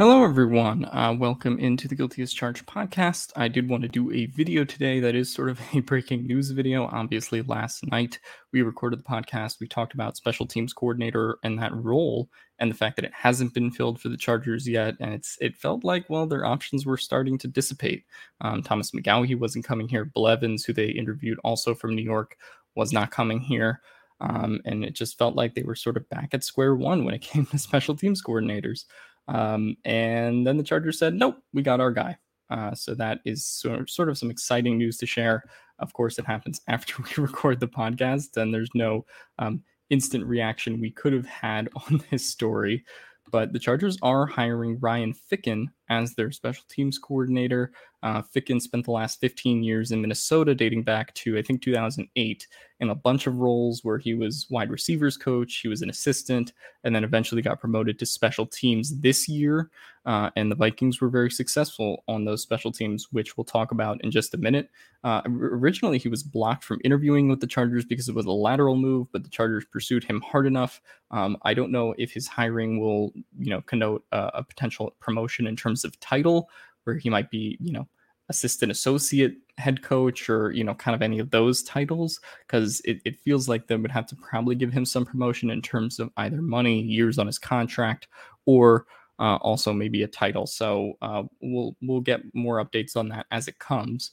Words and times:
Hello, 0.00 0.24
everyone. 0.24 0.86
Uh, 0.86 1.14
welcome 1.18 1.58
into 1.58 1.86
the 1.86 1.94
Guilty 1.94 2.22
as 2.22 2.32
Charged 2.32 2.64
podcast. 2.64 3.32
I 3.36 3.48
did 3.48 3.68
want 3.68 3.82
to 3.82 3.88
do 3.88 4.10
a 4.12 4.24
video 4.28 4.64
today 4.64 4.98
that 4.98 5.14
is 5.14 5.30
sort 5.30 5.50
of 5.50 5.60
a 5.74 5.80
breaking 5.80 6.26
news 6.26 6.52
video. 6.52 6.86
Obviously, 6.86 7.42
last 7.42 7.86
night 7.90 8.18
we 8.50 8.62
recorded 8.62 9.00
the 9.00 9.04
podcast. 9.04 9.60
We 9.60 9.68
talked 9.68 9.92
about 9.92 10.16
special 10.16 10.46
teams 10.46 10.72
coordinator 10.72 11.36
and 11.44 11.58
that 11.58 11.74
role, 11.74 12.30
and 12.58 12.70
the 12.70 12.74
fact 12.74 12.96
that 12.96 13.04
it 13.04 13.12
hasn't 13.12 13.52
been 13.52 13.70
filled 13.70 14.00
for 14.00 14.08
the 14.08 14.16
Chargers 14.16 14.66
yet. 14.66 14.94
And 15.00 15.12
it's 15.12 15.36
it 15.38 15.54
felt 15.54 15.84
like 15.84 16.08
well, 16.08 16.26
their 16.26 16.46
options 16.46 16.86
were 16.86 16.96
starting 16.96 17.36
to 17.36 17.46
dissipate. 17.46 18.06
Um, 18.40 18.62
Thomas 18.62 18.92
McGaughey 18.92 19.38
wasn't 19.38 19.66
coming 19.66 19.86
here. 19.86 20.06
Blevins, 20.06 20.64
who 20.64 20.72
they 20.72 20.88
interviewed 20.88 21.38
also 21.44 21.74
from 21.74 21.94
New 21.94 22.00
York, 22.00 22.38
was 22.74 22.90
not 22.90 23.10
coming 23.10 23.38
here. 23.38 23.82
Um, 24.22 24.60
and 24.64 24.82
it 24.82 24.94
just 24.94 25.18
felt 25.18 25.34
like 25.34 25.54
they 25.54 25.62
were 25.62 25.74
sort 25.74 25.98
of 25.98 26.08
back 26.08 26.30
at 26.32 26.42
square 26.42 26.74
one 26.74 27.04
when 27.04 27.12
it 27.12 27.20
came 27.20 27.44
to 27.44 27.58
special 27.58 27.94
teams 27.94 28.22
coordinators. 28.22 28.84
Um, 29.30 29.76
and 29.84 30.46
then 30.46 30.56
the 30.56 30.62
Chargers 30.62 30.98
said, 30.98 31.14
nope, 31.14 31.36
we 31.52 31.62
got 31.62 31.80
our 31.80 31.92
guy. 31.92 32.18
Uh, 32.50 32.74
so 32.74 32.94
that 32.94 33.20
is 33.24 33.46
sort 33.46 34.08
of, 34.08 34.18
some 34.18 34.30
exciting 34.30 34.76
news 34.76 34.96
to 34.98 35.06
share. 35.06 35.44
Of 35.78 35.92
course, 35.92 36.18
it 36.18 36.26
happens 36.26 36.60
after 36.68 37.02
we 37.02 37.22
record 37.22 37.60
the 37.60 37.68
podcast, 37.68 38.36
and 38.36 38.52
there's 38.52 38.70
no 38.74 39.06
um, 39.38 39.62
instant 39.88 40.24
reaction 40.26 40.80
we 40.80 40.90
could 40.90 41.12
have 41.12 41.26
had 41.26 41.68
on 41.76 42.02
this 42.10 42.26
story. 42.26 42.84
But 43.30 43.52
the 43.52 43.60
Chargers 43.60 43.96
are 44.02 44.26
hiring 44.26 44.78
Ryan 44.80 45.14
Ficken 45.14 45.66
as 45.90 46.14
their 46.14 46.30
special 46.30 46.64
teams 46.68 46.98
coordinator. 46.98 47.72
Uh, 48.02 48.22
Ficken 48.22 48.62
spent 48.62 48.86
the 48.86 48.92
last 48.92 49.20
15 49.20 49.62
years 49.62 49.90
in 49.90 50.00
Minnesota, 50.00 50.54
dating 50.54 50.84
back 50.84 51.12
to, 51.14 51.36
I 51.36 51.42
think, 51.42 51.60
2008, 51.60 52.46
in 52.80 52.88
a 52.88 52.94
bunch 52.94 53.26
of 53.26 53.36
roles 53.36 53.84
where 53.84 53.98
he 53.98 54.14
was 54.14 54.46
wide 54.48 54.70
receivers 54.70 55.18
coach, 55.18 55.56
he 55.56 55.68
was 55.68 55.82
an 55.82 55.90
assistant, 55.90 56.54
and 56.82 56.94
then 56.94 57.04
eventually 57.04 57.42
got 57.42 57.60
promoted 57.60 57.98
to 57.98 58.06
special 58.06 58.46
teams 58.46 58.98
this 59.00 59.28
year. 59.28 59.68
Uh, 60.06 60.30
and 60.34 60.50
the 60.50 60.56
Vikings 60.56 60.98
were 60.98 61.10
very 61.10 61.30
successful 61.30 62.02
on 62.08 62.24
those 62.24 62.40
special 62.40 62.72
teams, 62.72 63.08
which 63.12 63.36
we'll 63.36 63.44
talk 63.44 63.70
about 63.70 64.02
in 64.02 64.10
just 64.10 64.32
a 64.32 64.38
minute. 64.38 64.70
Uh, 65.04 65.20
originally, 65.26 65.98
he 65.98 66.08
was 66.08 66.22
blocked 66.22 66.64
from 66.64 66.80
interviewing 66.84 67.28
with 67.28 67.40
the 67.40 67.46
Chargers 67.46 67.84
because 67.84 68.08
it 68.08 68.14
was 68.14 68.24
a 68.24 68.32
lateral 68.32 68.76
move, 68.76 69.08
but 69.12 69.24
the 69.24 69.30
Chargers 69.30 69.66
pursued 69.66 70.02
him 70.02 70.22
hard 70.22 70.46
enough. 70.46 70.80
Um, 71.10 71.36
I 71.42 71.52
don't 71.52 71.70
know 71.70 71.94
if 71.98 72.12
his 72.12 72.26
hiring 72.26 72.80
will, 72.80 73.12
you 73.38 73.50
know, 73.50 73.60
connote 73.60 74.04
a, 74.12 74.30
a 74.34 74.42
potential 74.42 74.94
promotion 75.00 75.46
in 75.46 75.54
terms 75.54 75.79
of 75.84 75.98
title, 76.00 76.48
where 76.84 76.96
he 76.96 77.10
might 77.10 77.30
be, 77.30 77.56
you 77.60 77.72
know, 77.72 77.88
assistant 78.30 78.70
associate 78.70 79.38
head 79.58 79.82
coach 79.82 80.30
or 80.30 80.52
you 80.52 80.64
know 80.64 80.74
kind 80.74 80.94
of 80.94 81.02
any 81.02 81.18
of 81.18 81.30
those 81.30 81.62
titles 81.64 82.20
because 82.46 82.80
it, 82.84 83.02
it 83.04 83.18
feels 83.20 83.48
like 83.48 83.66
they 83.66 83.76
would 83.76 83.90
have 83.90 84.06
to 84.06 84.16
probably 84.16 84.54
give 84.54 84.72
him 84.72 84.86
some 84.86 85.04
promotion 85.04 85.50
in 85.50 85.60
terms 85.60 85.98
of 85.98 86.10
either 86.16 86.40
money 86.40 86.80
years 86.80 87.18
on 87.18 87.26
his 87.26 87.38
contract 87.38 88.06
or 88.46 88.86
uh, 89.18 89.36
also 89.36 89.72
maybe 89.72 90.02
a 90.04 90.08
title. 90.08 90.46
So 90.46 90.94
uh, 91.02 91.24
we'll 91.42 91.76
we'll 91.82 92.00
get 92.00 92.22
more 92.32 92.64
updates 92.64 92.96
on 92.96 93.08
that 93.08 93.26
as 93.32 93.48
it 93.48 93.58
comes 93.58 94.12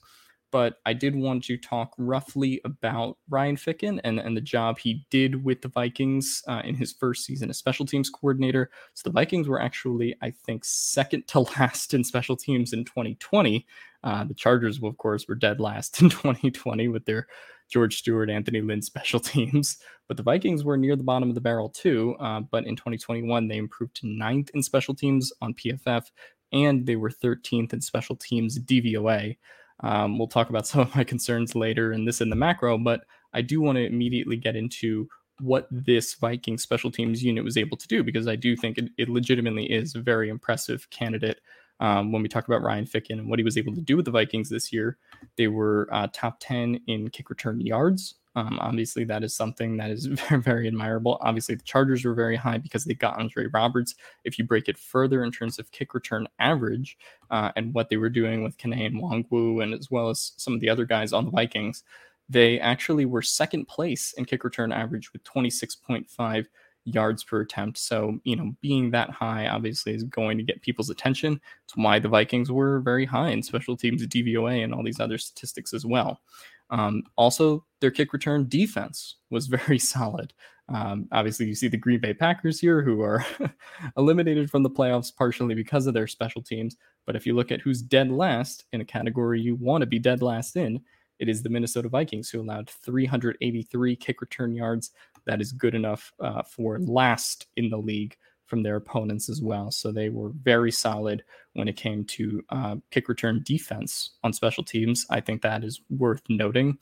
but 0.51 0.75
I 0.85 0.93
did 0.93 1.15
want 1.15 1.43
to 1.45 1.57
talk 1.57 1.93
roughly 1.97 2.61
about 2.63 3.17
Ryan 3.29 3.57
Ficken 3.57 3.99
and, 4.03 4.19
and 4.19 4.35
the 4.35 4.41
job 4.41 4.79
he 4.79 5.05
did 5.09 5.43
with 5.43 5.61
the 5.61 5.67
Vikings 5.67 6.41
uh, 6.47 6.61
in 6.63 6.75
his 6.75 6.93
first 6.93 7.25
season 7.25 7.49
as 7.49 7.57
special 7.57 7.85
teams 7.85 8.09
coordinator. 8.09 8.69
So 8.93 9.09
the 9.09 9.13
Vikings 9.13 9.47
were 9.47 9.61
actually, 9.61 10.15
I 10.21 10.31
think, 10.31 10.63
second 10.63 11.27
to 11.29 11.39
last 11.59 11.93
in 11.93 12.03
special 12.03 12.37
teams 12.37 12.73
in 12.73 12.85
2020. 12.85 13.65
Uh, 14.03 14.23
the 14.23 14.33
Chargers, 14.33 14.79
of 14.81 14.97
course, 14.97 15.27
were 15.27 15.35
dead 15.35 15.59
last 15.59 16.01
in 16.01 16.09
2020 16.09 16.87
with 16.87 17.05
their 17.05 17.27
George 17.69 17.97
Stewart, 17.97 18.29
Anthony 18.29 18.61
Lynn 18.61 18.81
special 18.81 19.19
teams. 19.21 19.77
But 20.07 20.17
the 20.17 20.23
Vikings 20.23 20.63
were 20.63 20.77
near 20.77 20.95
the 20.95 21.03
bottom 21.03 21.29
of 21.29 21.35
the 21.35 21.41
barrel 21.41 21.69
too. 21.69 22.15
Uh, 22.19 22.39
but 22.39 22.65
in 22.65 22.75
2021, 22.75 23.47
they 23.47 23.57
improved 23.57 23.95
to 23.97 24.07
ninth 24.07 24.49
in 24.53 24.63
special 24.63 24.95
teams 24.95 25.33
on 25.41 25.53
PFF, 25.53 26.05
and 26.53 26.85
they 26.85 26.95
were 26.95 27.09
13th 27.09 27.73
in 27.73 27.81
special 27.81 28.15
teams 28.15 28.57
DVOA. 28.59 29.35
Um, 29.81 30.17
we'll 30.17 30.27
talk 30.27 30.49
about 30.49 30.67
some 30.67 30.81
of 30.81 30.95
my 30.95 31.03
concerns 31.03 31.55
later 31.55 31.93
in 31.93 32.05
this 32.05 32.21
in 32.21 32.29
the 32.29 32.35
macro, 32.35 32.77
but 32.77 33.01
I 33.33 33.41
do 33.41 33.61
want 33.61 33.77
to 33.77 33.85
immediately 33.85 34.37
get 34.37 34.55
into 34.55 35.07
what 35.39 35.67
this 35.69 36.15
Viking 36.15 36.57
special 36.57 36.89
teams 36.89 37.23
unit 37.23 37.43
was 37.43 37.57
able 37.57 37.77
to 37.77 37.87
do 37.87 38.03
because 38.03 38.27
I 38.27 38.35
do 38.35 38.55
think 38.55 38.77
it, 38.77 38.89
it 38.97 39.09
legitimately 39.09 39.65
is 39.65 39.95
a 39.95 39.99
very 39.99 40.29
impressive 40.29 40.89
candidate. 40.89 41.39
Um, 41.79 42.11
when 42.11 42.23
we 42.23 42.27
talk 42.27 42.47
about 42.47 42.63
Ryan 42.63 42.85
Ficken 42.85 43.19
and 43.19 43.29
what 43.29 43.37
he 43.37 43.45
was 43.45 43.57
able 43.57 43.75
to 43.75 43.81
do 43.81 43.95
with 43.95 44.05
the 44.05 44.11
Vikings 44.11 44.49
this 44.49 44.73
year, 44.73 44.97
they 45.35 45.47
were 45.47 45.87
uh, 45.91 46.07
top 46.11 46.37
10 46.39 46.81
in 46.87 47.09
kick 47.09 47.29
return 47.29 47.61
yards, 47.61 48.15
um, 48.37 48.59
obviously, 48.61 49.03
that 49.05 49.23
is 49.23 49.35
something 49.35 49.77
that 49.77 49.89
is 49.89 50.05
very, 50.05 50.39
very 50.39 50.67
admirable. 50.67 51.17
Obviously, 51.21 51.55
the 51.55 51.63
Chargers 51.63 52.05
were 52.05 52.13
very 52.13 52.35
high 52.35 52.59
because 52.59 52.85
they 52.85 52.93
got 52.93 53.17
Andre 53.17 53.47
Roberts. 53.47 53.95
If 54.25 54.37
you 54.37 54.45
break 54.45 54.69
it 54.69 54.77
further 54.77 55.23
in 55.23 55.31
terms 55.31 55.57
of 55.57 55.71
kick 55.71 55.95
return 55.95 56.27
average 56.37 56.99
uh, 57.31 57.51
and 57.55 57.73
what 57.73 57.89
they 57.89 57.97
were 57.97 58.11
doing 58.11 58.43
with 58.43 58.55
Kene 58.59 58.85
and 58.85 59.01
Nwangwu, 59.01 59.63
and 59.63 59.73
as 59.73 59.89
well 59.89 60.09
as 60.09 60.33
some 60.37 60.53
of 60.53 60.59
the 60.59 60.69
other 60.69 60.85
guys 60.85 61.13
on 61.13 61.25
the 61.25 61.31
Vikings, 61.31 61.83
they 62.29 62.59
actually 62.59 63.05
were 63.05 63.23
second 63.23 63.67
place 63.67 64.13
in 64.13 64.25
kick 64.25 64.43
return 64.43 64.71
average 64.71 65.11
with 65.13 65.23
26.5 65.23 66.45
yards 66.83 67.23
per 67.23 67.41
attempt. 67.41 67.79
So, 67.79 68.19
you 68.23 68.35
know, 68.35 68.55
being 68.61 68.91
that 68.91 69.09
high 69.09 69.47
obviously 69.47 69.95
is 69.95 70.03
going 70.03 70.37
to 70.37 70.43
get 70.43 70.61
people's 70.61 70.91
attention. 70.91 71.41
It's 71.65 71.75
why 71.75 71.97
the 71.97 72.07
Vikings 72.07 72.51
were 72.51 72.81
very 72.81 73.05
high 73.05 73.29
in 73.29 73.41
special 73.41 73.75
teams 73.75 74.05
DVOA 74.05 74.63
and 74.63 74.75
all 74.75 74.83
these 74.83 74.99
other 74.99 75.17
statistics 75.17 75.73
as 75.73 75.87
well. 75.87 76.21
Um, 76.69 77.03
also, 77.15 77.65
their 77.81 77.91
kick 77.91 78.13
return 78.13 78.47
defense 78.49 79.17
was 79.29 79.47
very 79.47 79.79
solid. 79.95 80.33
Um, 80.69 81.07
obviously, 81.13 81.45
you 81.45 81.55
see 81.55 81.69
the 81.69 81.77
Green 81.77 81.99
Bay 81.99 82.13
Packers 82.13 82.59
here, 82.59 82.81
who 82.81 83.01
are 83.01 83.25
eliminated 83.97 84.51
from 84.51 84.63
the 84.63 84.69
playoffs 84.69 85.15
partially 85.15 85.55
because 85.55 85.87
of 85.87 85.93
their 85.93 86.07
special 86.07 86.41
teams. 86.41 86.75
But 87.05 87.15
if 87.15 87.25
you 87.25 87.33
look 87.33 87.51
at 87.51 87.61
who's 87.61 87.81
dead 87.81 88.11
last 88.11 88.65
in 88.73 88.81
a 88.81 88.85
category 88.85 89.39
you 89.39 89.55
want 89.55 89.81
to 89.81 89.85
be 89.85 89.99
dead 89.99 90.21
last 90.21 90.57
in, 90.57 90.81
it 91.19 91.29
is 91.29 91.41
the 91.41 91.49
Minnesota 91.49 91.89
Vikings, 91.89 92.29
who 92.29 92.41
allowed 92.41 92.69
383 92.69 93.95
kick 93.95 94.21
return 94.21 94.53
yards. 94.53 94.91
That 95.25 95.41
is 95.41 95.51
good 95.51 95.73
enough 95.73 96.11
uh, 96.19 96.43
for 96.43 96.79
last 96.79 97.47
in 97.55 97.69
the 97.69 97.77
league 97.77 98.17
from 98.47 98.63
their 98.63 98.77
opponents 98.77 99.29
as 99.29 99.41
well. 99.41 99.71
So 99.71 99.91
they 99.91 100.09
were 100.09 100.29
very 100.29 100.71
solid 100.71 101.23
when 101.53 101.67
it 101.67 101.75
came 101.75 102.05
to 102.05 102.43
uh, 102.49 102.75
kick 102.91 103.07
return 103.09 103.43
defense 103.45 104.11
on 104.23 104.33
special 104.33 104.63
teams. 104.63 105.05
I 105.09 105.21
think 105.21 105.41
that 105.41 105.63
is 105.63 105.81
worth 105.89 106.21
noting. 106.29 106.77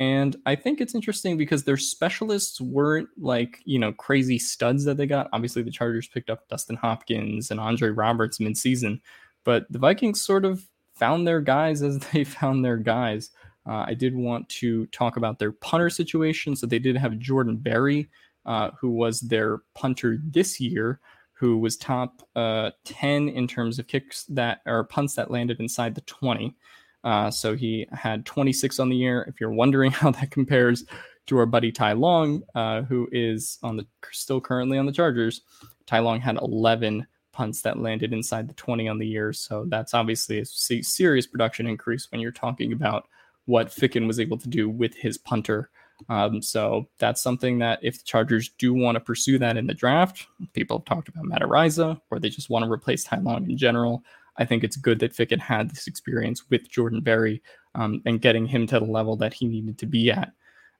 And 0.00 0.34
I 0.46 0.54
think 0.56 0.80
it's 0.80 0.94
interesting 0.94 1.36
because 1.36 1.64
their 1.64 1.76
specialists 1.76 2.58
weren't 2.58 3.10
like, 3.18 3.60
you 3.64 3.78
know, 3.78 3.92
crazy 3.92 4.38
studs 4.38 4.84
that 4.86 4.96
they 4.96 5.06
got. 5.06 5.28
Obviously, 5.34 5.62
the 5.62 5.70
Chargers 5.70 6.08
picked 6.08 6.30
up 6.30 6.48
Dustin 6.48 6.76
Hopkins 6.76 7.50
and 7.50 7.60
Andre 7.60 7.90
Roberts 7.90 8.38
midseason, 8.38 9.00
but 9.44 9.70
the 9.70 9.78
Vikings 9.78 10.22
sort 10.22 10.46
of 10.46 10.66
found 10.94 11.26
their 11.26 11.42
guys 11.42 11.82
as 11.82 11.98
they 12.12 12.24
found 12.24 12.64
their 12.64 12.78
guys. 12.78 13.30
Uh, 13.68 13.84
I 13.86 13.92
did 13.92 14.16
want 14.16 14.48
to 14.48 14.86
talk 14.86 15.18
about 15.18 15.38
their 15.38 15.52
punter 15.52 15.90
situation. 15.90 16.56
So 16.56 16.66
they 16.66 16.78
did 16.78 16.96
have 16.96 17.18
Jordan 17.18 17.56
Berry 17.56 18.08
uh, 18.46 18.70
who 18.78 18.90
was 18.90 19.20
their 19.20 19.58
punter 19.74 20.18
this 20.22 20.60
year, 20.60 21.00
who 21.32 21.58
was 21.58 21.76
top 21.76 22.22
uh, 22.36 22.70
10 22.84 23.28
in 23.28 23.46
terms 23.46 23.78
of 23.78 23.86
kicks 23.86 24.24
that 24.24 24.60
or 24.66 24.84
punts 24.84 25.14
that 25.14 25.30
landed 25.30 25.60
inside 25.60 25.94
the 25.94 26.00
20. 26.02 26.54
Uh, 27.02 27.30
so 27.30 27.56
he 27.56 27.86
had 27.92 28.26
26 28.26 28.78
on 28.78 28.90
the 28.90 28.96
year. 28.96 29.24
If 29.28 29.40
you're 29.40 29.52
wondering 29.52 29.90
how 29.90 30.10
that 30.10 30.30
compares 30.30 30.84
to 31.26 31.38
our 31.38 31.46
buddy 31.46 31.72
Ty 31.72 31.92
Long, 31.92 32.42
uh, 32.54 32.82
who 32.82 33.08
is 33.12 33.58
on 33.62 33.76
the 33.76 33.86
still 34.10 34.40
currently 34.40 34.78
on 34.78 34.86
the 34.86 34.92
Chargers, 34.92 35.42
Ty 35.86 36.00
Long 36.00 36.20
had 36.20 36.36
11 36.36 37.06
punts 37.32 37.62
that 37.62 37.78
landed 37.78 38.12
inside 38.12 38.48
the 38.48 38.54
20 38.54 38.88
on 38.88 38.98
the 38.98 39.06
year. 39.06 39.32
So 39.32 39.64
that's 39.68 39.94
obviously 39.94 40.40
a 40.40 40.44
serious 40.44 41.26
production 41.26 41.66
increase 41.66 42.10
when 42.10 42.20
you're 42.20 42.32
talking 42.32 42.72
about 42.72 43.08
what 43.46 43.68
Ficken 43.68 44.06
was 44.06 44.20
able 44.20 44.38
to 44.38 44.48
do 44.48 44.68
with 44.68 44.94
his 44.94 45.16
punter. 45.16 45.70
Um, 46.08 46.42
so 46.42 46.88
that's 46.98 47.22
something 47.22 47.58
that 47.58 47.78
if 47.82 47.98
the 47.98 48.04
Chargers 48.04 48.50
do 48.58 48.72
want 48.72 48.96
to 48.96 49.00
pursue 49.00 49.38
that 49.38 49.56
in 49.56 49.66
the 49.66 49.74
draft, 49.74 50.26
people 50.54 50.78
have 50.78 50.84
talked 50.84 51.08
about 51.08 51.24
Matt 51.24 51.42
or 51.42 52.18
they 52.18 52.28
just 52.28 52.50
want 52.50 52.64
to 52.64 52.70
replace 52.70 53.04
Ty 53.04 53.18
Long 53.18 53.50
in 53.50 53.56
general. 53.56 54.02
I 54.36 54.44
think 54.44 54.64
it's 54.64 54.76
good 54.76 54.98
that 55.00 55.14
Ficken 55.14 55.38
had 55.38 55.70
this 55.70 55.86
experience 55.86 56.48
with 56.48 56.70
Jordan 56.70 57.00
Berry 57.00 57.42
um, 57.74 58.02
and 58.06 58.20
getting 58.20 58.46
him 58.46 58.66
to 58.68 58.80
the 58.80 58.86
level 58.86 59.16
that 59.16 59.34
he 59.34 59.46
needed 59.46 59.78
to 59.78 59.86
be 59.86 60.10
at. 60.10 60.32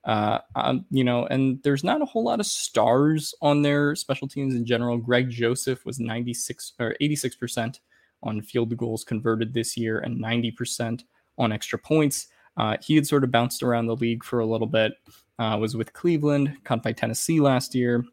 Uh, 0.05 0.39
um, 0.57 0.87
you 0.91 1.05
know, 1.05 1.27
and 1.27 1.63
there's 1.63 1.85
not 1.85 2.01
a 2.01 2.07
whole 2.07 2.25
lot 2.25 2.41
of 2.41 2.47
stars 2.47 3.35
on 3.43 3.61
their 3.61 3.95
special 3.95 4.27
teams 4.27 4.55
in 4.55 4.65
general. 4.65 4.97
Greg 4.97 5.29
Joseph 5.29 5.85
was 5.85 6.01
96 6.01 6.73
or 6.81 6.97
86% 7.03 7.81
on 8.23 8.41
field 8.41 8.75
goals 8.77 9.05
converted 9.05 9.53
this 9.53 9.77
year 9.77 9.99
and 9.99 10.23
90% 10.23 11.05
on 11.39 11.53
extra 11.53 11.79
points. 11.79 12.29
Uh, 12.61 12.77
he 12.83 12.95
had 12.95 13.07
sort 13.07 13.25
of 13.25 13.31
bounced 13.31 13.62
around 13.62 13.87
the 13.87 13.97
league 13.97 14.23
for 14.23 14.41
a 14.41 14.47
little 14.47 14.67
bit. 14.67 14.93
Uh, 15.39 15.57
was 15.59 15.75
with 15.75 15.95
Cleveland, 15.95 16.55
caught 16.65 16.83
by 16.83 16.93
Tennessee 16.93 17.41
last 17.41 17.75
year, 17.75 18.05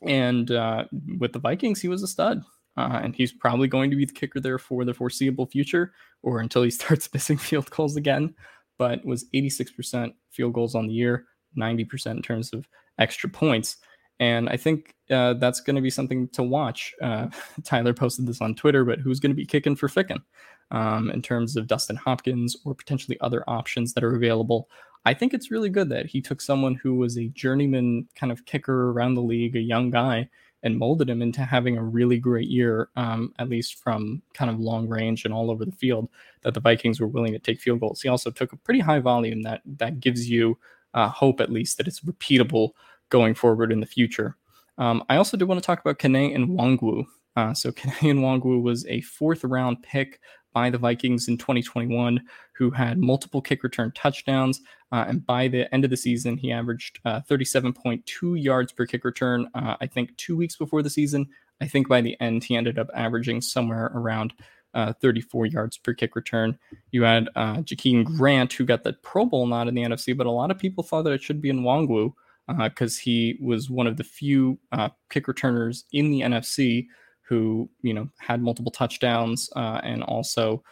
and 0.00 0.50
uh, 0.50 0.86
with 1.18 1.34
the 1.34 1.38
Vikings, 1.38 1.82
he 1.82 1.88
was 1.88 2.02
a 2.02 2.06
stud. 2.06 2.42
Uh, 2.78 3.00
and 3.02 3.14
he's 3.14 3.30
probably 3.30 3.68
going 3.68 3.90
to 3.90 3.96
be 3.96 4.06
the 4.06 4.12
kicker 4.12 4.40
there 4.40 4.58
for 4.58 4.86
the 4.86 4.94
foreseeable 4.94 5.44
future, 5.44 5.92
or 6.22 6.40
until 6.40 6.62
he 6.62 6.70
starts 6.80 7.12
missing 7.12 7.36
field 7.36 7.70
goals 7.70 7.96
again. 7.96 8.34
But 8.78 9.04
was 9.04 9.26
86% 9.34 10.14
field 10.30 10.54
goals 10.54 10.74
on 10.74 10.86
the 10.86 10.94
year, 10.94 11.26
90% 11.58 12.06
in 12.12 12.22
terms 12.22 12.54
of 12.54 12.66
extra 12.98 13.28
points. 13.28 13.76
And 14.20 14.48
I 14.48 14.56
think 14.56 14.94
uh, 15.10 15.34
that's 15.34 15.60
going 15.60 15.76
to 15.76 15.82
be 15.82 15.90
something 15.90 16.28
to 16.28 16.42
watch. 16.42 16.94
Uh, 17.02 17.28
Tyler 17.64 17.94
posted 17.94 18.26
this 18.26 18.40
on 18.40 18.54
Twitter, 18.54 18.84
but 18.84 19.00
who's 19.00 19.20
going 19.20 19.32
to 19.32 19.36
be 19.36 19.46
kicking 19.46 19.76
for 19.76 19.88
Ficken 19.88 20.22
um, 20.70 21.10
in 21.10 21.22
terms 21.22 21.56
of 21.56 21.66
Dustin 21.66 21.96
Hopkins 21.96 22.56
or 22.64 22.74
potentially 22.74 23.18
other 23.20 23.44
options 23.48 23.92
that 23.94 24.04
are 24.04 24.14
available? 24.14 24.68
I 25.04 25.14
think 25.14 25.34
it's 25.34 25.50
really 25.50 25.68
good 25.68 25.90
that 25.90 26.06
he 26.06 26.22
took 26.22 26.40
someone 26.40 26.76
who 26.76 26.94
was 26.94 27.18
a 27.18 27.28
journeyman 27.28 28.08
kind 28.14 28.32
of 28.32 28.46
kicker 28.46 28.90
around 28.90 29.14
the 29.14 29.22
league, 29.22 29.56
a 29.56 29.60
young 29.60 29.90
guy, 29.90 30.28
and 30.62 30.78
molded 30.78 31.10
him 31.10 31.20
into 31.20 31.42
having 31.42 31.76
a 31.76 31.84
really 31.84 32.18
great 32.18 32.48
year, 32.48 32.88
um, 32.96 33.34
at 33.38 33.50
least 33.50 33.74
from 33.74 34.22
kind 34.32 34.50
of 34.50 34.58
long 34.58 34.88
range 34.88 35.26
and 35.26 35.34
all 35.34 35.50
over 35.50 35.66
the 35.66 35.72
field. 35.72 36.08
That 36.40 36.54
the 36.54 36.60
Vikings 36.60 37.00
were 37.00 37.06
willing 37.06 37.32
to 37.32 37.38
take 37.38 37.60
field 37.60 37.80
goals. 37.80 38.00
He 38.00 38.08
also 38.08 38.30
took 38.30 38.52
a 38.52 38.56
pretty 38.56 38.80
high 38.80 38.98
volume 38.98 39.42
that 39.42 39.60
that 39.76 40.00
gives 40.00 40.30
you 40.30 40.58
uh, 40.94 41.08
hope, 41.08 41.40
at 41.40 41.52
least, 41.52 41.76
that 41.76 41.86
it's 41.86 42.00
repeatable 42.00 42.70
going 43.10 43.34
forward 43.34 43.72
in 43.72 43.80
the 43.80 43.86
future. 43.86 44.36
Um, 44.78 45.04
I 45.08 45.16
also 45.16 45.36
do 45.36 45.46
want 45.46 45.60
to 45.60 45.66
talk 45.66 45.80
about 45.80 45.98
Kene 45.98 46.34
and 46.34 46.48
Nwangwu. 46.48 47.04
Uh, 47.36 47.54
so 47.54 47.70
Kene 47.72 48.10
and 48.10 48.20
Nwangwu 48.20 48.62
was 48.62 48.86
a 48.86 49.00
fourth 49.02 49.44
round 49.44 49.82
pick 49.82 50.20
by 50.52 50.70
the 50.70 50.78
Vikings 50.78 51.28
in 51.28 51.36
2021, 51.36 52.22
who 52.52 52.70
had 52.70 52.98
multiple 52.98 53.42
kick 53.42 53.62
return 53.62 53.92
touchdowns. 53.94 54.60
Uh, 54.92 55.04
and 55.08 55.26
by 55.26 55.48
the 55.48 55.72
end 55.74 55.84
of 55.84 55.90
the 55.90 55.96
season, 55.96 56.36
he 56.36 56.52
averaged 56.52 57.00
uh, 57.04 57.20
37.2 57.28 58.40
yards 58.40 58.72
per 58.72 58.86
kick 58.86 59.04
return. 59.04 59.48
Uh, 59.54 59.76
I 59.80 59.86
think 59.86 60.16
two 60.16 60.36
weeks 60.36 60.56
before 60.56 60.82
the 60.82 60.90
season, 60.90 61.26
I 61.60 61.66
think 61.66 61.88
by 61.88 62.00
the 62.00 62.16
end, 62.20 62.44
he 62.44 62.56
ended 62.56 62.78
up 62.78 62.88
averaging 62.94 63.40
somewhere 63.40 63.90
around 63.94 64.32
uh, 64.74 64.92
34 65.00 65.46
yards 65.46 65.76
per 65.76 65.92
kick 65.92 66.14
return. 66.16 66.58
You 66.92 67.02
had 67.02 67.28
uh, 67.34 67.56
Jakeem 67.56 68.04
Grant, 68.04 68.52
who 68.52 68.64
got 68.64 68.84
the 68.84 68.92
Pro 68.92 69.24
Bowl 69.24 69.46
nod 69.46 69.68
in 69.68 69.74
the 69.74 69.82
NFC, 69.82 70.16
but 70.16 70.26
a 70.26 70.30
lot 70.30 70.50
of 70.50 70.58
people 70.58 70.84
thought 70.84 71.02
that 71.02 71.12
it 71.12 71.22
should 71.22 71.40
be 71.40 71.52
Nwangwu 71.52 72.12
because 72.48 72.98
uh, 72.98 73.02
he 73.02 73.38
was 73.40 73.70
one 73.70 73.86
of 73.86 73.96
the 73.96 74.04
few 74.04 74.58
uh, 74.72 74.90
kick 75.10 75.28
returners 75.28 75.84
in 75.92 76.10
the 76.10 76.20
NFC 76.20 76.86
who 77.26 77.70
you 77.80 77.94
know 77.94 78.08
had 78.18 78.42
multiple 78.42 78.72
touchdowns 78.72 79.48
uh, 79.56 79.80
and 79.82 80.02
also 80.02 80.62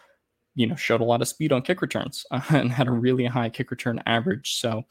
you 0.54 0.66
know 0.66 0.76
showed 0.76 1.00
a 1.00 1.04
lot 1.04 1.22
of 1.22 1.28
speed 1.28 1.52
on 1.52 1.62
kick 1.62 1.80
returns 1.80 2.24
and 2.50 2.70
had 2.70 2.88
a 2.88 2.92
really 2.92 3.24
high 3.24 3.48
kick 3.48 3.70
return 3.70 4.02
average. 4.06 4.60
So 4.60 4.84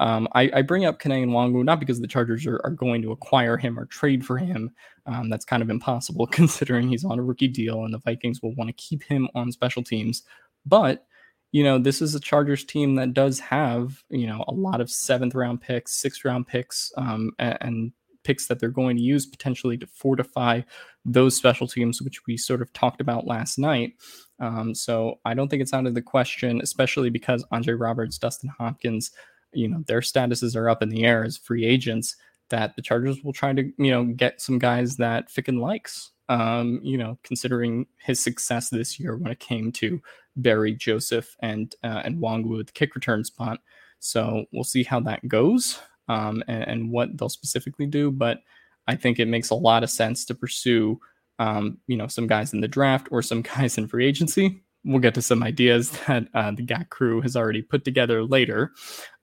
um, 0.00 0.26
I, 0.34 0.50
I, 0.52 0.62
bring 0.62 0.84
up 0.84 1.00
Kene 1.00 1.26
Nwangwu 1.26 1.64
not 1.64 1.78
because 1.78 2.00
the 2.00 2.08
Chargers 2.08 2.46
are, 2.46 2.60
are, 2.64 2.70
going 2.70 3.00
to 3.02 3.12
acquire 3.12 3.56
him 3.56 3.78
or 3.78 3.86
trade 3.86 4.26
for 4.26 4.36
him. 4.36 4.72
Um, 5.06 5.30
that's 5.30 5.44
kind 5.44 5.62
of 5.62 5.70
impossible 5.70 6.26
considering 6.32 6.88
he's 6.88 7.04
on 7.04 7.20
a 7.20 7.22
rookie 7.22 7.46
deal 7.46 7.84
and 7.84 7.94
the 7.94 7.98
Vikings 7.98 8.42
will 8.42 8.56
want 8.56 8.68
to 8.68 8.72
keep 8.72 9.04
him 9.04 9.28
on 9.36 9.52
special 9.52 9.84
teams. 9.84 10.24
But 10.66 11.06
you 11.54 11.62
know, 11.62 11.78
this 11.78 12.02
is 12.02 12.16
a 12.16 12.20
Chargers 12.20 12.64
team 12.64 12.96
that 12.96 13.14
does 13.14 13.38
have, 13.38 14.02
you 14.10 14.26
know, 14.26 14.44
a 14.48 14.52
lot 14.52 14.80
of 14.80 14.90
seventh 14.90 15.36
round 15.36 15.60
picks, 15.60 15.92
sixth 15.92 16.24
round 16.24 16.48
picks, 16.48 16.90
um, 16.96 17.30
and, 17.38 17.58
and 17.60 17.92
picks 18.24 18.48
that 18.48 18.58
they're 18.58 18.70
going 18.70 18.96
to 18.96 19.02
use 19.02 19.24
potentially 19.24 19.78
to 19.78 19.86
fortify 19.86 20.62
those 21.04 21.36
special 21.36 21.68
teams, 21.68 22.02
which 22.02 22.26
we 22.26 22.36
sort 22.36 22.60
of 22.60 22.72
talked 22.72 23.00
about 23.00 23.28
last 23.28 23.56
night. 23.56 23.92
Um, 24.40 24.74
so 24.74 25.20
I 25.24 25.34
don't 25.34 25.48
think 25.48 25.62
it's 25.62 25.72
out 25.72 25.86
of 25.86 25.94
the 25.94 26.02
question, 26.02 26.60
especially 26.60 27.08
because 27.08 27.46
Andre 27.52 27.74
Roberts, 27.74 28.18
Dustin 28.18 28.50
Hopkins, 28.58 29.12
you 29.52 29.68
know, 29.68 29.84
their 29.86 30.00
statuses 30.00 30.56
are 30.56 30.68
up 30.68 30.82
in 30.82 30.88
the 30.88 31.04
air 31.04 31.22
as 31.22 31.36
free 31.36 31.64
agents. 31.64 32.16
That 32.50 32.74
the 32.74 32.82
Chargers 32.82 33.22
will 33.22 33.32
try 33.32 33.52
to, 33.52 33.62
you 33.78 33.92
know, 33.92 34.06
get 34.06 34.40
some 34.40 34.58
guys 34.58 34.96
that 34.96 35.30
Ficken 35.30 35.60
likes. 35.60 36.10
Um, 36.28 36.80
you 36.82 36.96
know, 36.96 37.18
considering 37.22 37.86
his 37.98 38.18
success 38.18 38.70
this 38.70 38.98
year 38.98 39.14
when 39.16 39.30
it 39.30 39.40
came 39.40 39.70
to 39.72 40.00
Berry, 40.36 40.74
Joseph, 40.74 41.36
and 41.40 41.74
uh, 41.82 42.02
and 42.04 42.20
Nwangwu 42.20 42.58
with 42.58 42.66
the 42.68 42.72
kick 42.72 42.94
return 42.94 43.24
spot. 43.24 43.60
So 44.00 44.44
we'll 44.52 44.64
see 44.64 44.82
how 44.82 45.00
that 45.00 45.26
goes 45.28 45.78
um, 46.08 46.42
and, 46.46 46.62
and, 46.64 46.90
what 46.90 47.16
they'll 47.16 47.30
specifically 47.30 47.86
do. 47.86 48.10
But 48.10 48.40
I 48.86 48.96
think 48.96 49.18
it 49.18 49.28
makes 49.28 49.48
a 49.48 49.54
lot 49.54 49.82
of 49.82 49.88
sense 49.88 50.26
to 50.26 50.34
pursue, 50.34 51.00
um, 51.38 51.78
you 51.86 51.96
know, 51.96 52.06
some 52.06 52.26
guys 52.26 52.52
in 52.52 52.60
the 52.60 52.68
draft 52.68 53.08
or 53.10 53.22
some 53.22 53.42
guys 53.56 53.78
in 53.78 53.88
free 53.88 54.06
agency. 54.06 54.60
We'll 54.84 55.00
get 55.00 55.14
to 55.14 55.22
some 55.22 55.42
ideas 55.42 55.90
that 56.06 56.28
uh, 56.34 56.50
the 56.50 56.66
GAC 56.66 56.90
crew 56.90 57.22
has 57.22 57.36
already 57.36 57.62
put 57.62 57.84
together 57.84 58.22
later. 58.22 58.72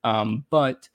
Um, 0.03 0.45
but 0.49 0.89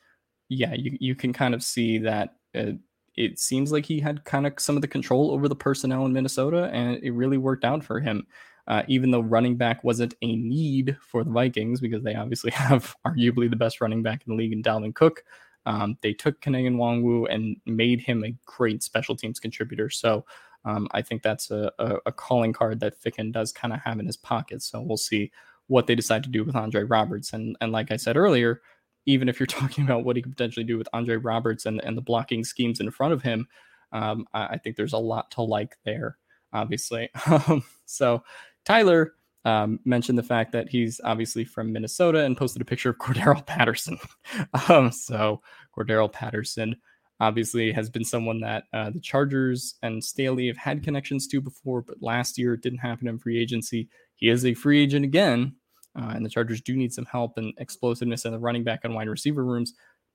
yeah, 0.49 0.75
you, 0.75 0.97
you 1.01 1.15
can 1.15 1.33
kind 1.33 1.55
of 1.55 1.63
see 1.63 1.99
that 1.99 2.35
uh, 2.57 2.73
it 3.17 3.39
seems 3.39 3.73
like 3.73 3.87
he 3.87 4.01
had 4.01 4.25
kind 4.25 4.47
of 4.47 4.55
some 4.59 4.77
of 4.77 4.83
the 4.83 4.89
control 4.89 5.31
over 5.31 5.49
the 5.49 5.57
personnel 5.57 6.05
in 6.07 6.13
Minnesota, 6.13 6.71
and 6.73 7.03
it 7.03 7.13
really 7.13 7.39
worked 7.39 7.65
out 7.65 7.83
for 7.83 8.01
him. 8.01 8.27
Uh, 8.69 8.83
even 8.89 9.13
though 9.13 9.21
running 9.21 9.57
back 9.57 9.85
wasn't 9.85 10.15
a 10.23 10.37
need 10.37 10.97
for 11.01 11.23
the 11.23 11.31
Vikings 11.31 11.81
because 11.81 12.03
they 12.03 12.15
obviously 12.15 12.51
have 12.55 12.95
arguably 13.07 13.49
the 13.49 13.57
best 13.57 13.81
running 13.81 14.03
back 14.03 14.23
in 14.27 14.33
the 14.33 14.37
league 14.37 14.53
in 14.53 14.63
Dalvin 14.63 14.95
Cook. 14.95 15.23
Um, 15.67 15.99
they 16.01 16.13
took 16.13 16.41
Kene 16.41 16.71
Nwangwu 16.71 17.33
and 17.33 17.57
made 17.67 18.01
him 18.01 18.25
a 18.25 18.35
great 18.45 18.83
special 18.83 19.17
teams 19.17 19.41
contributor. 19.41 19.91
So 19.91 20.25
um, 20.65 20.89
I 20.93 21.03
think 21.03 21.23
that's 21.23 21.51
a, 21.51 21.73
a, 21.79 21.97
a, 22.07 22.13
calling 22.13 22.53
card 22.53 22.81
that 22.81 23.01
Ficken 23.01 23.33
does 23.33 23.53
kind 23.53 23.73
of 23.73 23.81
have 23.81 23.99
in 23.99 24.07
his 24.07 24.17
pocket. 24.17 24.63
So 24.63 24.81
we'll 24.81 24.97
see 24.97 25.31
what 25.69 25.87
they 25.87 25.95
decide 25.95 26.23
to 26.25 26.29
do 26.29 26.45
with 26.45 26.57
Andre 26.57 26.83
Roberts. 26.83 27.33
And, 27.33 27.57
and 27.61 27.73
like 27.73 27.91
I 27.91 27.97
said 27.97 28.17
earlier, 28.17 28.63
even 29.07 29.29
if 29.29 29.39
you're 29.39 29.47
talking 29.47 29.85
about 29.85 30.05
what 30.05 30.17
he 30.17 30.23
could 30.23 30.37
potentially 30.37 30.65
do 30.65 30.79
with 30.79 30.89
Andre 30.93 31.17
Roberts 31.17 31.67
and, 31.67 31.83
and 31.85 31.97
the 31.97 32.03
blocking 32.03 32.45
schemes 32.45 32.81
in 32.81 32.91
front 32.91 33.13
of 33.13 33.23
him, 33.23 33.47
um, 33.93 34.27
I, 34.35 34.47
I, 34.47 34.59
think 34.59 34.77
there's 34.77 34.93
a 34.93 34.99
lot 34.99 35.31
to 35.33 35.43
like 35.43 35.77
there, 35.85 36.19
obviously. 36.53 37.09
Um, 37.27 37.63
so 37.87 38.25
Tyler 38.67 39.15
um, 39.47 39.79
mentioned 39.85 40.19
the 40.19 40.25
fact 40.25 40.53
that 40.53 40.69
he's 40.69 41.01
obviously 41.05 41.45
from 41.45 41.73
Minnesota 41.73 42.25
and 42.25 42.37
posted 42.37 42.61
a 42.61 42.67
picture 42.67 42.91
of 42.91 42.99
Cordarrelle 42.99 43.47
Patterson. 43.47 43.99
um, 44.69 44.93
so 44.93 45.41
Cordarrelle 45.75 46.13
Patterson 46.13 46.77
obviously 47.21 47.73
has 47.73 47.89
been 47.89 48.05
someone 48.05 48.41
that 48.41 48.65
uh, 48.75 48.91
the 48.91 49.01
Chargers 49.01 49.77
and 49.83 50.05
Staley 50.05 50.49
have 50.49 50.57
had 50.57 50.83
connections 50.83 51.27
to 51.29 51.41
before, 51.41 51.81
but 51.81 52.03
last 52.03 52.37
year 52.37 52.55
it 52.55 52.61
didn't 52.61 52.81
happen 52.81 53.09
in 53.09 53.19
free 53.19 53.41
agency. 53.41 53.89
He 54.17 54.29
is 54.29 54.45
a 54.45 54.53
free 54.53 54.83
agent 54.83 55.05
again, 55.05 55.55
uh, 55.99 56.13
and 56.15 56.25
the 56.25 56.29
Chargers 56.29 56.61
do 56.61 56.77
need 56.77 56.93
some 56.93 57.07
help 57.07 57.39
and 57.39 57.55
explosiveness 57.59 58.25
in 58.25 58.33
the 58.33 58.39
running 58.39 58.65
back 58.65 58.81
and 58.83 58.95
wide 58.95 59.09
receiver 59.09 59.45
rooms, 59.45 59.73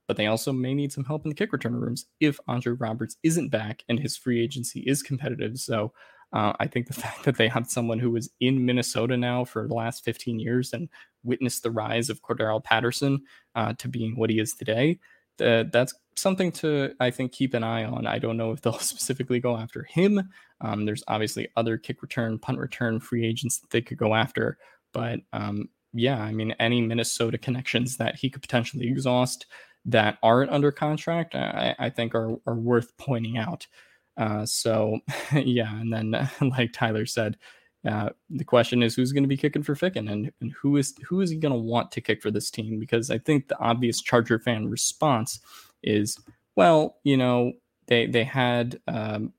but 0.07 0.17
they 0.17 0.27
also 0.27 0.51
may 0.51 0.75
need 0.75 0.91
some 0.91 1.05
help 1.05 1.23
in 1.25 1.29
the 1.29 1.35
kick 1.35 1.53
return 1.53 1.75
rooms 1.75 2.05
if 2.19 2.39
Andre 2.47 2.73
Roberts 2.73 3.15
isn't 3.23 3.49
back 3.49 3.83
and 3.89 3.99
his 3.99 4.15
free 4.17 4.43
agency 4.43 4.81
is 4.81 5.01
competitive. 5.01 5.57
So 5.57 5.93
uh, 6.33 6.53
I 6.59 6.67
think 6.67 6.87
the 6.87 6.93
fact 7.01 7.23
that 7.23 7.37
they 7.37 7.47
have 7.47 7.67
someone 7.67 7.99
who 7.99 8.11
was 8.11 8.29
in 8.39 8.65
Minnesota 8.65 9.17
now 9.17 9.45
for 9.45 9.67
the 9.67 9.73
last 9.73 10.03
15 10.03 10.39
years 10.39 10.73
and 10.73 10.89
witnessed 11.23 11.63
the 11.63 11.71
rise 11.71 12.09
of 12.09 12.21
Cordarrelle 12.21 12.63
Patterson 12.63 13.23
uh, 13.55 13.73
to 13.73 13.87
being 13.87 14.15
what 14.15 14.29
he 14.29 14.39
is 14.39 14.53
today, 14.53 14.99
uh, 15.39 15.63
that's 15.71 15.93
something 16.15 16.51
to, 16.51 16.93
I 16.99 17.09
think, 17.11 17.31
keep 17.31 17.53
an 17.53 17.63
eye 17.63 17.83
on. 17.83 18.05
I 18.05 18.19
don't 18.19 18.37
know 18.37 18.51
if 18.51 18.61
they'll 18.61 18.73
specifically 18.79 19.39
go 19.39 19.57
after 19.57 19.83
him. 19.83 20.29
Um, 20.61 20.85
there's 20.85 21.03
obviously 21.07 21.49
other 21.55 21.77
kick 21.77 22.01
return, 22.01 22.39
punt 22.39 22.59
return 22.59 22.99
free 22.99 23.25
agents 23.25 23.59
that 23.59 23.69
they 23.71 23.81
could 23.81 23.97
go 23.97 24.13
after. 24.13 24.57
But 24.93 25.21
um, 25.33 25.69
yeah, 25.93 26.21
I 26.21 26.31
mean, 26.31 26.55
any 26.59 26.81
Minnesota 26.81 27.37
connections 27.37 27.97
that 27.97 28.15
he 28.15 28.29
could 28.29 28.41
potentially 28.41 28.87
exhaust, 28.87 29.47
that 29.85 30.17
aren't 30.21 30.51
under 30.51 30.71
contract, 30.71 31.33
I, 31.33 31.75
I 31.79 31.89
think 31.89 32.13
are, 32.13 32.35
are 32.45 32.55
worth 32.55 32.95
pointing 32.97 33.37
out. 33.37 33.67
Uh, 34.17 34.45
so, 34.45 34.99
yeah, 35.33 35.79
and 35.79 35.91
then 35.91 36.29
like 36.41 36.73
Tyler 36.73 37.05
said, 37.05 37.37
uh, 37.87 38.09
the 38.29 38.43
question 38.43 38.83
is 38.83 38.95
who's 38.95 39.11
going 39.11 39.23
to 39.23 39.27
be 39.27 39.37
kicking 39.37 39.63
for 39.63 39.73
Ficken 39.73 40.11
and, 40.11 40.31
and 40.39 40.51
who 40.51 40.77
is 40.77 40.93
who 41.07 41.21
is 41.21 41.31
he 41.31 41.37
going 41.37 41.53
to 41.53 41.57
want 41.57 41.91
to 41.91 42.01
kick 42.01 42.21
for 42.21 42.29
this 42.29 42.51
team? 42.51 42.79
Because 42.79 43.09
I 43.09 43.17
think 43.17 43.47
the 43.47 43.57
obvious 43.59 44.01
Charger 44.01 44.37
fan 44.37 44.69
response 44.69 45.39
is, 45.81 46.19
well, 46.55 46.97
you 47.03 47.17
know, 47.17 47.53
they 47.87 48.05
they 48.05 48.23
had 48.23 48.79
um, 48.87 49.33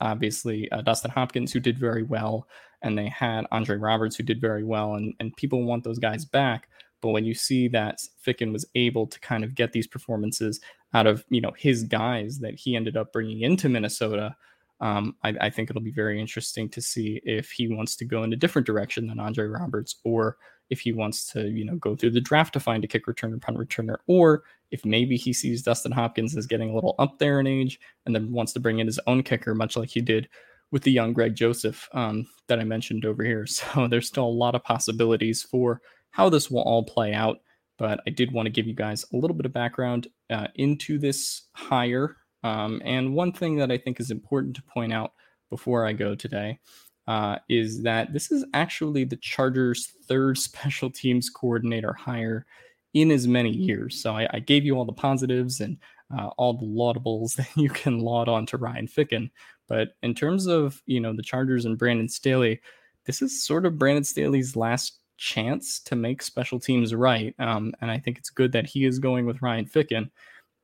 obviously 0.00 0.70
uh, 0.72 0.82
Dustin 0.82 1.10
Hopkins 1.10 1.52
who 1.52 1.60
did 1.60 1.78
very 1.78 2.02
well, 2.02 2.46
and 2.82 2.98
they 2.98 3.08
had 3.08 3.46
Andre 3.50 3.76
Roberts 3.76 4.16
who 4.16 4.24
did 4.24 4.40
very 4.40 4.64
well, 4.64 4.96
and 4.96 5.14
and 5.18 5.34
people 5.36 5.64
want 5.64 5.84
those 5.84 5.98
guys 5.98 6.26
back. 6.26 6.68
But 7.00 7.10
when 7.10 7.24
you 7.24 7.34
see 7.34 7.68
that 7.68 8.00
Ficken 8.24 8.52
was 8.52 8.66
able 8.74 9.06
to 9.06 9.20
kind 9.20 9.44
of 9.44 9.54
get 9.54 9.72
these 9.72 9.86
performances 9.86 10.60
out 10.94 11.06
of 11.06 11.24
you 11.28 11.40
know 11.40 11.52
his 11.56 11.84
guys 11.84 12.38
that 12.38 12.54
he 12.54 12.76
ended 12.76 12.96
up 12.96 13.12
bringing 13.12 13.42
into 13.42 13.68
Minnesota, 13.68 14.34
um, 14.80 15.16
I, 15.22 15.34
I, 15.40 15.50
think 15.50 15.70
it'll 15.70 15.82
be 15.82 15.90
very 15.90 16.20
interesting 16.20 16.68
to 16.70 16.80
see 16.80 17.20
if 17.24 17.50
he 17.50 17.68
wants 17.68 17.96
to 17.96 18.04
go 18.04 18.22
in 18.22 18.32
a 18.32 18.36
different 18.36 18.66
direction 18.66 19.06
than 19.06 19.20
Andre 19.20 19.46
Roberts, 19.46 19.96
or 20.04 20.36
if 20.70 20.80
he 20.80 20.92
wants 20.92 21.30
to 21.32 21.48
you 21.50 21.64
know 21.64 21.76
go 21.76 21.94
through 21.94 22.10
the 22.10 22.20
draft 22.20 22.52
to 22.54 22.60
find 22.60 22.84
a 22.84 22.88
kick 22.88 23.06
returner, 23.06 23.40
punt 23.40 23.58
returner, 23.58 23.96
or 24.06 24.44
if 24.70 24.84
maybe 24.84 25.16
he 25.16 25.32
sees 25.32 25.62
Dustin 25.62 25.92
Hopkins 25.92 26.36
as 26.36 26.46
getting 26.46 26.70
a 26.70 26.74
little 26.74 26.94
up 26.98 27.18
there 27.18 27.38
in 27.38 27.46
age 27.46 27.78
and 28.06 28.14
then 28.14 28.32
wants 28.32 28.52
to 28.54 28.60
bring 28.60 28.78
in 28.80 28.86
his 28.86 29.00
own 29.06 29.22
kicker, 29.22 29.54
much 29.54 29.76
like 29.76 29.88
he 29.88 30.00
did 30.00 30.28
with 30.70 30.82
the 30.82 30.90
young 30.90 31.12
Greg 31.12 31.36
Joseph 31.36 31.88
um, 31.92 32.26
that 32.48 32.58
I 32.58 32.64
mentioned 32.64 33.04
over 33.04 33.22
here. 33.22 33.46
So 33.74 33.86
there's 33.86 34.08
still 34.08 34.26
a 34.26 34.40
lot 34.42 34.56
of 34.56 34.64
possibilities 34.64 35.42
for 35.42 35.80
how 36.14 36.28
this 36.28 36.48
will 36.48 36.62
all 36.62 36.84
play 36.84 37.12
out. 37.12 37.40
But 37.76 38.00
I 38.06 38.10
did 38.10 38.32
want 38.32 38.46
to 38.46 38.52
give 38.52 38.68
you 38.68 38.74
guys 38.74 39.04
a 39.12 39.16
little 39.16 39.34
bit 39.36 39.46
of 39.46 39.52
background 39.52 40.06
uh, 40.30 40.46
into 40.54 40.96
this 40.96 41.42
hire. 41.54 42.16
Um, 42.44 42.80
and 42.84 43.14
one 43.14 43.32
thing 43.32 43.56
that 43.56 43.72
I 43.72 43.78
think 43.78 43.98
is 43.98 44.12
important 44.12 44.54
to 44.54 44.62
point 44.62 44.92
out 44.92 45.12
before 45.50 45.84
I 45.84 45.92
go 45.92 46.14
today 46.14 46.60
uh, 47.08 47.38
is 47.48 47.82
that 47.82 48.12
this 48.12 48.30
is 48.30 48.44
actually 48.54 49.02
the 49.02 49.16
Chargers' 49.16 49.92
third 50.06 50.38
special 50.48 50.88
teams 50.88 51.28
coordinator 51.28 51.92
hire 51.92 52.46
in 52.92 53.10
as 53.10 53.26
many 53.26 53.50
years. 53.50 54.00
So 54.00 54.16
I, 54.16 54.28
I 54.32 54.38
gave 54.38 54.64
you 54.64 54.76
all 54.76 54.84
the 54.84 54.92
positives 54.92 55.60
and 55.60 55.78
uh, 56.16 56.28
all 56.38 56.52
the 56.52 56.64
laudables 56.64 57.34
that 57.36 57.48
you 57.56 57.70
can 57.70 57.98
laud 57.98 58.28
on 58.28 58.46
to 58.46 58.56
Ryan 58.56 58.86
Ficken. 58.86 59.30
But 59.66 59.96
in 60.00 60.14
terms 60.14 60.46
of 60.46 60.80
you 60.86 61.00
know 61.00 61.12
the 61.12 61.24
Chargers 61.24 61.64
and 61.64 61.76
Brandon 61.76 62.08
Staley, 62.08 62.60
this 63.04 63.20
is 63.20 63.44
sort 63.44 63.66
of 63.66 63.78
Brandon 63.78 64.04
Staley's 64.04 64.54
last 64.54 65.00
chance 65.16 65.80
to 65.80 65.96
make 65.96 66.22
special 66.22 66.58
teams 66.58 66.94
right. 66.94 67.34
Um, 67.38 67.72
and 67.80 67.90
I 67.90 67.98
think 67.98 68.18
it's 68.18 68.30
good 68.30 68.52
that 68.52 68.66
he 68.66 68.84
is 68.84 68.98
going 68.98 69.26
with 69.26 69.42
Ryan 69.42 69.66
Ficken. 69.66 70.10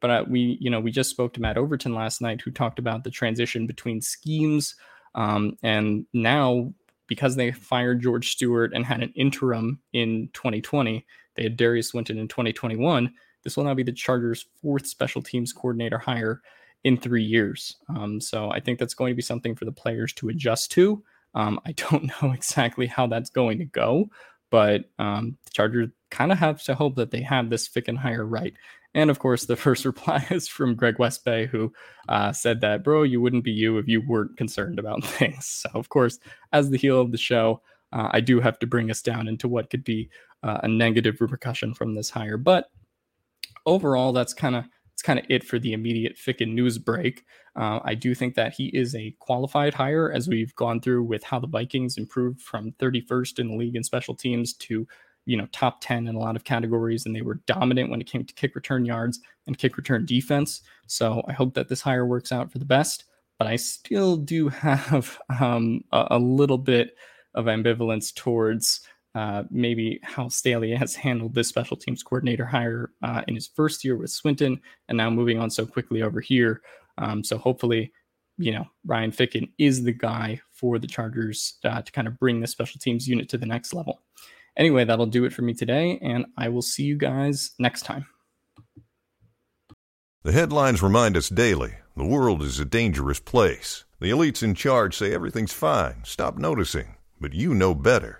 But 0.01 0.11
uh, 0.11 0.25
we, 0.29 0.59
you 0.61 0.71
know, 0.71 0.81
we 0.81 0.91
just 0.91 1.11
spoke 1.11 1.35
to 1.35 1.41
Matt 1.41 1.59
Overton 1.59 1.95
last 1.95 2.21
night, 2.21 2.41
who 2.41 2.51
talked 2.51 2.79
about 2.79 3.05
the 3.05 3.11
transition 3.11 3.67
between 3.67 4.01
schemes. 4.01 4.75
Um, 5.15 5.57
and 5.63 6.07
now, 6.13 6.73
because 7.07 7.37
they 7.37 7.53
fired 7.53 8.01
George 8.01 8.31
Stewart 8.31 8.73
and 8.75 8.87
had 8.87 9.03
an 9.03 9.13
interim 9.15 9.81
in 9.93 10.31
2020, 10.33 11.05
they 11.37 11.43
had 11.43 11.57
Derius 11.57 11.89
Swinton 11.89 12.19
in 12.19 12.29
2021. 12.29 13.13
This 13.43 13.57
will 13.57 13.65
now 13.65 13.75
be 13.75 13.83
the 13.83 13.93
Chargers' 13.93 14.47
fourth 14.63 14.87
special 14.87 15.23
teams 15.23 15.53
coordinator 15.53 15.99
hire 15.99 16.41
in 16.85 16.97
three 16.97 17.23
years. 17.23 17.77
Um, 17.89 18.21
so 18.21 18.51
I 18.51 18.61
think 18.61 18.79
that's 18.79 18.95
going 18.95 19.11
to 19.11 19.17
be 19.17 19.23
something 19.23 19.55
for 19.55 19.65
the 19.65 19.73
players 19.73 20.13
to 20.15 20.29
adjust 20.29 20.71
to. 20.73 21.03
Um, 21.35 21.61
I 21.67 21.73
don't 21.73 22.11
know 22.23 22.33
exactly 22.33 22.87
how 22.87 23.07
that's 23.07 23.31
going 23.31 23.59
to 23.59 23.65
go, 23.65 24.11
but 24.51 24.85
um, 24.99 25.37
the 25.45 25.51
Chargers 25.51 25.89
kind 26.11 26.33
of 26.33 26.39
have 26.39 26.63
to 26.65 26.75
hope 26.75 26.97
that 26.97 27.11
they 27.11 27.23
have 27.23 27.51
this 27.51 27.69
Ficken 27.69 27.97
hire 27.97 28.27
right. 28.27 28.55
And 28.95 29.11
of 29.11 29.19
course, 29.19 29.45
the 29.45 29.57
first 29.67 29.85
reply 29.85 30.27
is 30.31 30.49
from 30.49 30.75
Greg 30.75 30.97
Westbay, 30.97 31.49
who 31.49 31.73
uh, 32.09 32.33
said 32.33 32.61
that, 32.61 32.85
bro, 32.85 33.03
you 33.05 33.21
wouldn't 33.21 33.45
be 33.45 33.53
you 33.53 33.79
if 33.79 33.89
you 33.89 34.03
weren't 34.07 34.37
concerned 34.37 34.79
about 34.79 35.05
things. 35.05 35.47
So, 35.47 35.71
of 35.75 35.89
course, 35.89 36.19
as 36.53 36.71
the 36.71 36.79
heel 36.79 37.01
of 37.01 37.13
the 37.13 37.19
show, 37.19 37.63
uh, 37.93 38.09
I 38.13 38.21
do 38.21 38.41
have 38.41 38.59
to 38.61 38.67
bring 38.67 38.91
us 38.91 39.03
down 39.03 39.29
into 39.29 39.49
what 39.49 39.71
could 39.71 39.85
be 39.85 40.11
uh, 40.43 40.61
a 40.63 40.69
negative 40.69 41.21
repercussion 41.21 41.75
from 41.75 41.95
this 41.95 42.11
hire. 42.11 42.37
But 42.37 42.71
overall, 43.67 44.13
that's 44.13 44.35
kind 44.35 44.57
of 44.57 44.65
that's 45.01 45.07
kind 45.07 45.19
of 45.19 45.25
it 45.31 45.43
for 45.43 45.59
the 45.59 45.73
immediate 45.73 46.17
Ficken 46.17 46.53
news 46.53 46.77
break. 46.77 47.25
Uh, 47.57 47.81
I 47.85 47.95
do 47.95 48.15
think 48.15 48.35
that 48.35 48.53
he 48.53 48.67
is 48.67 48.95
a 48.95 49.15
qualified 49.19 49.73
hire, 49.73 50.13
as 50.13 50.29
we've 50.29 50.55
gone 50.57 50.79
through 50.79 51.05
with 51.05 51.25
how 51.25 51.39
the 51.39 51.47
Vikings 51.47 51.97
improved 51.97 52.43
from 52.43 52.73
31st 52.73 53.39
in 53.39 53.49
the 53.49 53.57
league 53.57 53.77
in 53.77 53.83
special 53.83 54.15
teams 54.15 54.53
to 54.55 54.87
you 55.25 55.37
know 55.37 55.47
top 55.53 55.81
10 55.81 56.07
in 56.09 56.15
a 56.15 56.19
lot 56.19 56.35
of 56.35 56.45
categories 56.45 57.05
and 57.05 57.15
they 57.15 57.21
were 57.21 57.41
dominant 57.47 57.91
when 57.91 58.01
it 58.01 58.07
came 58.07 58.25
to 58.25 58.35
kick 58.35 58.55
return 58.55 58.87
yards 58.87 59.21
and 59.47 59.59
kick 59.59 59.77
return 59.77 60.07
defense 60.07 60.63
so 60.87 61.23
i 61.29 61.33
hope 61.33 61.53
that 61.53 61.69
this 61.69 61.83
hire 61.83 62.07
works 62.07 62.33
out 62.33 62.51
for 62.51 62.59
the 62.59 62.65
best 62.65 63.05
but 63.39 63.47
i 63.47 63.55
still 63.55 64.17
do 64.17 64.49
have 64.49 65.21
um, 65.39 65.85
a, 65.93 66.07
a, 66.13 66.19
little 66.19 66.57
bit 66.57 66.97
of 67.35 67.45
ambivalence 67.45 68.15
towards 68.15 68.81
uh, 69.15 69.45
maybe 69.51 70.01
how 70.03 70.29
Staley 70.29 70.75
has 70.75 70.95
handled 70.95 71.35
this 71.35 71.49
special 71.49 71.77
teams 71.77 72.03
coordinator 72.03 72.47
hire 72.47 72.93
uh, 73.03 73.23
in 73.27 73.35
his 73.35 73.49
first 73.49 73.85
year 73.85 73.97
with 73.97 74.11
Swinton, 74.11 74.61
and 74.89 74.97
now 74.97 75.11
moving 75.11 75.39
on 75.39 75.51
so 75.51 75.67
quickly 75.67 76.03
over 76.03 76.21
here. 76.21 76.63
Um, 76.99 77.25
so 77.25 77.39
hopefully, 77.39 77.93
you 78.39 78.53
know, 78.53 78.67
Ryan 78.87 79.11
Ficken 79.11 79.51
is 79.59 79.83
the 79.83 79.93
guy 79.93 80.41
for 80.53 80.79
the 80.79 80.87
Chargers 80.87 81.59
uh, 81.65 81.83
to 81.83 81.93
kind 81.93 82.07
of 82.07 82.19
bring 82.19 82.41
the 82.41 82.47
special 82.47 82.79
teams 82.79 83.09
unit 83.09 83.29
to 83.31 83.39
the 83.39 83.47
next 83.47 83.75
level. 83.75 84.03
Anyway, 84.57 84.85
that'll 84.85 85.07
do 85.07 85.25
it 85.25 85.33
for 85.33 85.43
me 85.43 85.55
today, 85.55 85.99
and 86.03 86.27
I 86.37 86.49
will 86.49 86.63
see 86.63 86.85
you 86.85 86.97
guys 86.97 87.53
next 87.59 87.83
time. 87.83 88.07
The 90.23 90.33
headlines 90.33 90.83
remind 90.83 91.17
us 91.17 91.31
daily 91.31 91.77
the 91.97 92.05
world 92.05 92.43
is 92.43 92.61
a 92.61 92.65
dangerous 92.65 93.21
place. 93.21 93.85
The 94.01 94.11
elites 94.11 94.43
in 94.43 94.55
charge 94.55 94.97
say 94.97 95.13
everything's 95.13 95.53
fine, 95.53 96.03
stop 96.05 96.37
noticing. 96.37 96.97
But 97.21 97.35
you 97.35 97.55
know 97.55 97.75
better. 97.75 98.20